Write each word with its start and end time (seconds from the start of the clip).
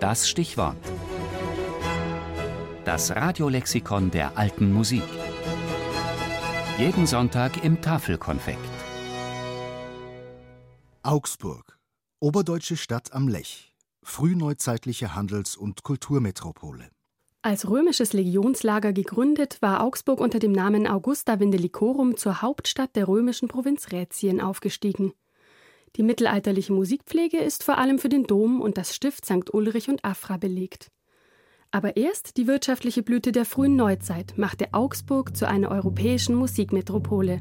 Das 0.00 0.28
Stichwort. 0.28 0.76
Das 2.84 3.16
Radiolexikon 3.16 4.10
der 4.10 4.36
alten 4.36 4.70
Musik. 4.70 5.02
Jeden 6.76 7.06
Sonntag 7.06 7.64
im 7.64 7.80
Tafelkonfekt. 7.80 8.58
Augsburg, 11.02 11.78
oberdeutsche 12.20 12.76
Stadt 12.76 13.14
am 13.14 13.26
Lech, 13.26 13.72
frühneuzeitliche 14.02 15.14
Handels- 15.14 15.56
und 15.56 15.82
Kulturmetropole. 15.82 16.90
Als 17.40 17.66
römisches 17.66 18.12
Legionslager 18.12 18.92
gegründet, 18.92 19.56
war 19.62 19.82
Augsburg 19.82 20.20
unter 20.20 20.38
dem 20.38 20.52
Namen 20.52 20.86
Augusta 20.86 21.40
Vindelicorum 21.40 22.18
zur 22.18 22.42
Hauptstadt 22.42 22.94
der 22.96 23.08
römischen 23.08 23.48
Provinz 23.48 23.92
Rätien 23.92 24.42
aufgestiegen. 24.42 25.14
Die 25.96 26.02
mittelalterliche 26.02 26.74
Musikpflege 26.74 27.38
ist 27.38 27.64
vor 27.64 27.78
allem 27.78 27.98
für 27.98 28.10
den 28.10 28.24
Dom 28.24 28.60
und 28.60 28.76
das 28.76 28.94
Stift 28.94 29.24
St. 29.24 29.52
Ulrich 29.54 29.88
und 29.88 30.04
Afra 30.04 30.36
belegt. 30.36 30.90
Aber 31.70 31.96
erst 31.96 32.36
die 32.36 32.46
wirtschaftliche 32.46 33.02
Blüte 33.02 33.32
der 33.32 33.46
frühen 33.46 33.76
Neuzeit 33.76 34.34
machte 34.36 34.72
Augsburg 34.72 35.34
zu 35.34 35.48
einer 35.48 35.70
europäischen 35.70 36.34
Musikmetropole. 36.34 37.40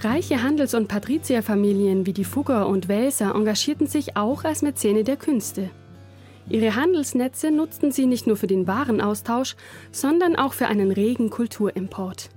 Reiche 0.00 0.42
Handels- 0.42 0.74
und 0.74 0.88
Patrizierfamilien 0.88 2.06
wie 2.06 2.12
die 2.12 2.24
Fugger 2.24 2.68
und 2.68 2.88
Welser 2.88 3.34
engagierten 3.34 3.86
sich 3.88 4.16
auch 4.16 4.44
als 4.44 4.62
Mäzene 4.62 5.04
der 5.04 5.16
Künste. 5.16 5.70
Ihre 6.48 6.74
Handelsnetze 6.74 7.50
nutzten 7.50 7.92
sie 7.92 8.06
nicht 8.06 8.26
nur 8.26 8.36
für 8.36 8.46
den 8.46 8.66
Warenaustausch, 8.66 9.56
sondern 9.90 10.36
auch 10.36 10.52
für 10.52 10.66
einen 10.66 10.90
regen 10.90 11.30
Kulturimport. 11.30 12.30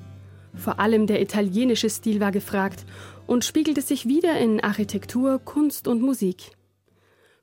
Vor 0.53 0.79
allem 0.79 1.07
der 1.07 1.21
italienische 1.21 1.89
Stil 1.89 2.19
war 2.19 2.31
gefragt 2.31 2.85
und 3.27 3.43
spiegelte 3.43 3.81
sich 3.81 4.07
wieder 4.07 4.37
in 4.39 4.63
Architektur, 4.63 5.39
Kunst 5.39 5.87
und 5.87 6.01
Musik. 6.01 6.51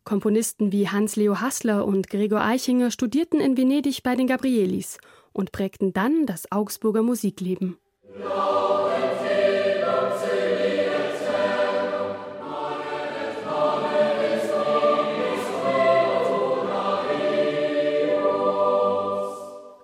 Komponisten 0.05 0.73
wie 0.73 0.89
Hans-Leo 0.89 1.41
Hassler 1.41 1.85
und 1.87 2.09
Gregor 2.09 2.43
Eichinger 2.43 2.91
studierten 2.91 3.41
in 3.41 3.57
Venedig 3.57 4.03
bei 4.03 4.17
den 4.17 4.27
Gabrielis 4.27 4.99
und 5.33 5.53
prägten 5.53 5.93
dann 5.93 6.27
das 6.27 6.51
Augsburger 6.51 7.03
Musikleben. 7.03 7.77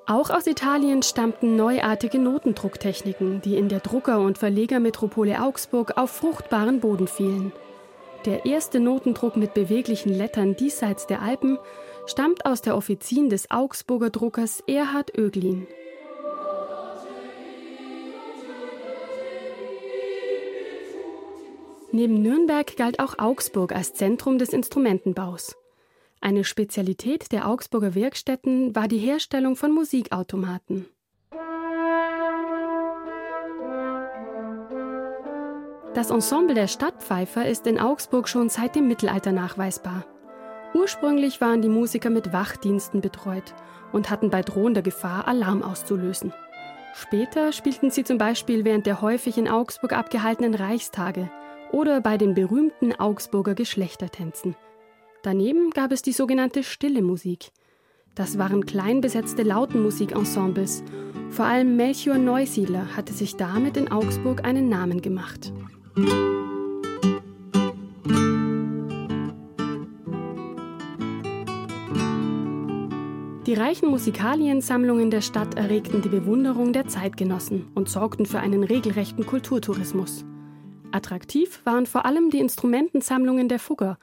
Auch 0.09 0.31
aus 0.31 0.47
Italien 0.47 1.03
stammten 1.03 1.55
neuartige 1.56 2.19
Notendrucktechniken, 2.19 3.42
die 3.42 3.59
in 3.59 3.69
der 3.69 3.81
Drucker- 3.81 4.20
und 4.20 4.39
Verlegermetropole 4.39 5.42
Augsburg 5.42 5.98
auf 5.98 6.11
fruchtbaren 6.11 6.81
Boden 6.81 7.06
fielen. 7.06 7.53
Der 8.25 8.47
erste 8.47 8.81
Notendruck 8.81 9.37
mit 9.37 9.53
beweglichen 9.53 10.11
Lettern 10.11 10.56
diesseits 10.56 11.06
der 11.06 11.20
Alpen 11.20 11.59
stammt 12.06 12.47
aus 12.47 12.62
der 12.62 12.75
Offizin 12.75 13.28
des 13.28 13.50
Augsburger 13.50 14.09
Druckers 14.09 14.62
Erhard 14.67 15.19
Oeglin. 15.19 15.67
Neben 21.93 22.22
Nürnberg 22.22 22.78
galt 22.78 22.98
auch 22.98 23.19
Augsburg 23.19 23.75
als 23.75 23.93
Zentrum 23.93 24.39
des 24.39 24.55
Instrumentenbaus. 24.55 25.55
Eine 26.20 26.42
Spezialität 26.42 27.30
der 27.30 27.48
Augsburger 27.48 27.94
Werkstätten 27.94 28.74
war 28.74 28.88
die 28.88 28.98
Herstellung 28.98 29.55
von 29.55 29.72
Musikautomaten. 29.72 30.86
Das 35.94 36.10
Ensemble 36.10 36.55
der 36.55 36.66
Stadtpfeifer 36.66 37.47
ist 37.47 37.66
in 37.66 37.78
Augsburg 37.78 38.28
schon 38.28 38.48
seit 38.48 38.75
dem 38.75 38.88
Mittelalter 38.88 39.33
nachweisbar. 39.33 40.05
Ursprünglich 40.75 41.41
waren 41.41 41.62
die 41.62 41.69
Musiker 41.69 42.10
mit 42.10 42.32
Wachdiensten 42.32 43.00
betreut 43.00 43.54
und 43.93 44.10
hatten 44.10 44.28
bei 44.28 44.43
drohender 44.43 44.82
Gefahr 44.82 45.26
Alarm 45.28 45.62
auszulösen. 45.62 46.32
Später 46.94 47.53
spielten 47.53 47.91
sie 47.91 48.03
zum 48.03 48.19
Beispiel 48.19 48.64
während 48.64 48.87
der 48.87 49.03
häufig 49.03 49.38
in 49.38 49.48
Augsburg 49.48 49.93
abgehaltenen 49.93 50.54
Reichstage 50.54 51.31
oder 51.70 52.00
bei 52.00 52.19
den 52.19 52.34
berühmten 52.34 52.93
Augsburger 52.98 53.54
Geschlechtertänzen– 53.54 54.56
Daneben 55.23 55.71
gab 55.71 55.91
es 55.91 56.03
die 56.03 56.12
sogenannte 56.12 56.62
stille 56.62 57.03
Musik. 57.03 57.51
Das 58.15 58.39
waren 58.39 58.67
klein 58.67 59.01
besetzte 59.01 59.43
Lautenmusikensembles. 59.43 60.84
Vor 61.31 61.45
allem 61.45 61.77
Melchior 61.77 62.19
Neusiedler 62.19 62.97
hatte 62.97 63.12
sich 63.12 63.37
damit 63.37 63.77
in 63.77 63.91
Augsburg 63.91 64.45
einen 64.45 64.69
Namen 64.69 65.03
gemacht. 65.03 65.53
Die 73.47 73.55
reichen 73.55 73.89
Musikaliensammlungen 73.89 75.11
der 75.11 75.23
Stadt 75.23 75.55
erregten 75.55 76.03
die 76.03 76.09
Bewunderung 76.09 76.73
der 76.73 76.87
Zeitgenossen 76.87 77.67
und 77.75 77.89
sorgten 77.89 78.27
für 78.27 78.39
einen 78.39 78.62
regelrechten 78.62 79.27
Kulturtourismus. 79.27 80.25
Attraktiv 80.93 81.61
waren 81.65 81.87
vor 81.87 82.05
allem 82.06 82.31
die 82.31 82.39
Instrumentensammlungen 82.39 83.49
der 83.49 83.59
Fugger 83.59 83.99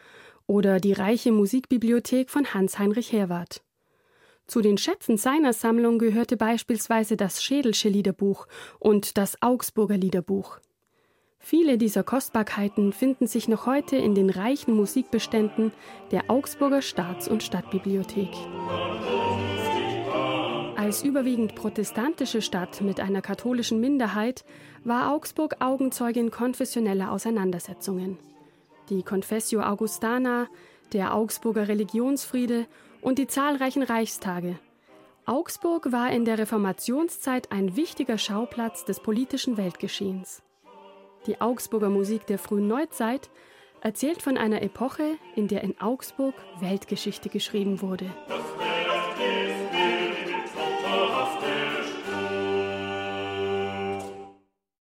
oder 0.48 0.80
die 0.80 0.94
reiche 0.94 1.32
Musikbibliothek 1.32 2.30
von 2.30 2.54
Hans-Heinrich 2.54 3.12
Herwarth. 3.12 3.62
Zu 4.48 4.62
den 4.62 4.78
Schätzen 4.78 5.18
seiner 5.18 5.54
Sammlung 5.54 5.98
gehörte 5.98 6.38
beispielsweise 6.38 7.18
das 7.18 7.44
Schädelsche 7.44 7.90
Liederbuch 7.90 8.48
und 8.80 9.18
das 9.18 9.42
Augsburger 9.42 9.98
Liederbuch. 9.98 10.60
Viele 11.40 11.78
dieser 11.78 12.04
Kostbarkeiten 12.04 12.94
finden 12.94 13.28
sich 13.28 13.48
noch 13.48 13.66
heute 13.66 13.98
in 13.98 14.16
den 14.16 14.30
reichen 14.30 14.76
Musikbeständen 14.76 15.72
der 16.12 16.30
Augsburger 16.30 16.82
Staats- 16.82 17.28
und 17.28 17.44
Stadtbibliothek. 17.44 18.30
Als 20.76 21.04
überwiegend 21.04 21.56
protestantische 21.56 22.44
Stadt 22.44 22.82
mit 22.82 23.00
einer 23.00 23.22
katholischen 23.22 23.80
Minderheit 23.80 24.46
war 24.84 25.12
Augsburg 25.12 25.56
Augenzeugin 25.60 26.30
konfessioneller 26.30 27.12
Auseinandersetzungen 27.12 28.20
die 28.90 29.04
Confessio 29.04 29.62
Augustana, 29.62 30.48
der 30.94 31.14
Augsburger 31.14 31.68
Religionsfriede 31.68 32.68
und 33.02 33.20
die 33.20 33.28
zahlreichen 33.28 33.84
Reichstage. 33.84 34.58
Augsburg 35.26 35.92
war 35.92 36.12
in 36.12 36.26
der 36.26 36.38
Reformationszeit 36.38 37.52
ein 37.52 37.76
wichtiger 37.76 38.18
Schauplatz 38.18 38.86
des 38.86 39.00
politischen 39.00 39.58
Weltgeschehens. 39.58 40.44
Die 41.26 41.42
Augsburger 41.42 41.90
Musik 41.90 42.28
der 42.28 42.38
frühen 42.38 42.68
Neuzeit 42.68 43.32
erzählt 43.82 44.22
von 44.22 44.38
einer 44.38 44.62
Epoche, 44.62 45.18
in 45.36 45.48
der 45.48 45.64
in 45.64 45.80
Augsburg 45.82 46.36
Weltgeschichte 46.60 47.30
geschrieben 47.30 47.82
wurde. 47.82 48.06